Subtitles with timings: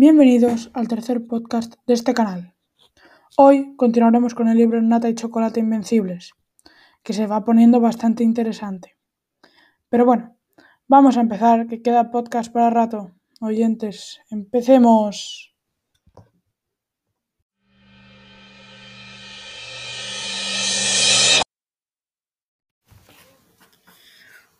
[0.00, 2.54] Bienvenidos al tercer podcast de este canal.
[3.36, 6.34] Hoy continuaremos con el libro Nata y Chocolate Invencibles,
[7.02, 8.96] que se va poniendo bastante interesante.
[9.88, 10.36] Pero bueno,
[10.86, 13.10] vamos a empezar, que queda podcast para rato.
[13.40, 15.52] Oyentes, empecemos.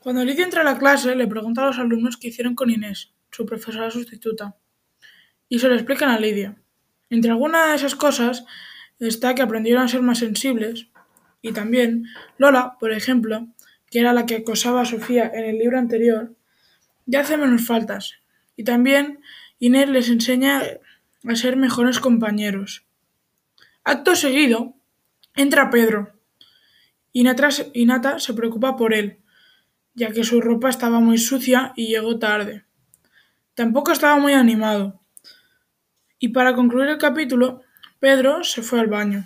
[0.00, 3.14] Cuando Lidia entra a la clase, le pregunta a los alumnos qué hicieron con Inés,
[3.30, 4.56] su profesora sustituta,
[5.48, 6.56] y se lo explican a Lidia.
[7.10, 8.44] Entre algunas de esas cosas
[8.98, 10.88] está que aprendieron a ser más sensibles,
[11.40, 13.48] y también Lola, por ejemplo,
[13.90, 16.34] que era la que acosaba a Sofía en el libro anterior,
[17.06, 18.14] ya hace menos faltas,
[18.56, 19.20] y también
[19.58, 20.62] Inés les enseña
[21.24, 22.84] a ser mejores compañeros.
[23.84, 24.74] Acto seguido,
[25.34, 26.12] entra Pedro,
[27.12, 29.18] y Nata se preocupa por él,
[29.94, 32.64] ya que su ropa estaba muy sucia y llegó tarde.
[33.54, 35.00] Tampoco estaba muy animado.
[36.18, 37.62] Y para concluir el capítulo,
[38.00, 39.24] Pedro se fue al baño.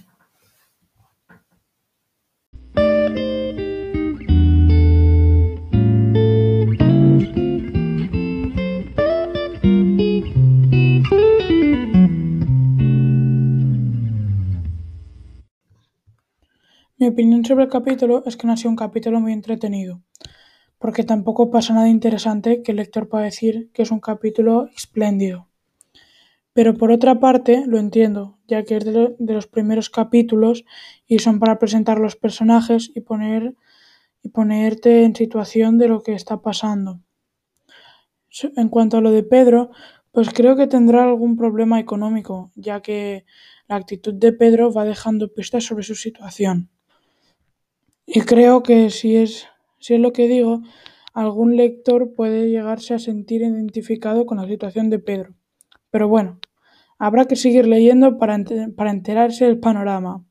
[16.99, 20.01] Mi opinión sobre el capítulo es que no ha sido un capítulo muy entretenido
[20.83, 25.52] porque tampoco pasa nada interesante que el lector pueda decir que es un capítulo espléndido.
[26.53, 30.65] Pero por otra parte, lo entiendo, ya que es de, los primeros capítulos
[31.07, 33.55] y son para presentar los personajes y poner
[34.23, 37.01] y ponerte en situación de lo que está pasando.
[38.57, 39.71] En cuanto a lo de Pedro,
[40.13, 43.25] pues creo que tendrá algún problema económico, ya que
[43.67, 46.71] la actitud de Pedro va dejando pistas sobre su situación.
[48.07, 49.47] Y creo que si es
[49.83, 50.63] si es lo que digo,
[51.13, 55.35] algún lector puede llegarse a sentir identificado con la situación de Pedro.
[55.93, 56.41] Pero bueno,
[56.99, 58.37] habrá que seguir leyendo para,
[58.77, 60.25] para enterarse del panorama.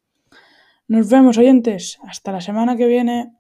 [0.88, 2.00] Nos vemos oyentes.
[2.04, 3.32] Hasta la semana que viene.